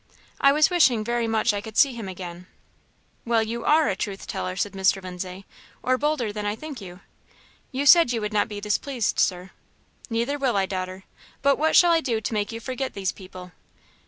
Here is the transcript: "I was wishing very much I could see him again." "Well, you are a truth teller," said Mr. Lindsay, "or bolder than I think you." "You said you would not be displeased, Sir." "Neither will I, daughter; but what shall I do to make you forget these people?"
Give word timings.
"I 0.39 0.51
was 0.51 0.71
wishing 0.71 1.03
very 1.03 1.27
much 1.27 1.53
I 1.53 1.61
could 1.61 1.77
see 1.77 1.93
him 1.93 2.09
again." 2.09 2.47
"Well, 3.23 3.43
you 3.43 3.63
are 3.63 3.87
a 3.87 3.95
truth 3.95 4.25
teller," 4.25 4.55
said 4.55 4.71
Mr. 4.71 4.99
Lindsay, 4.99 5.45
"or 5.83 5.95
bolder 5.95 6.33
than 6.33 6.43
I 6.43 6.55
think 6.55 6.81
you." 6.81 7.01
"You 7.71 7.85
said 7.85 8.11
you 8.11 8.19
would 8.19 8.33
not 8.33 8.47
be 8.49 8.59
displeased, 8.59 9.19
Sir." 9.19 9.51
"Neither 10.09 10.39
will 10.39 10.57
I, 10.57 10.65
daughter; 10.65 11.03
but 11.43 11.59
what 11.59 11.75
shall 11.75 11.91
I 11.91 12.01
do 12.01 12.19
to 12.19 12.33
make 12.33 12.51
you 12.51 12.59
forget 12.59 12.95
these 12.95 13.11
people?" 13.11 13.51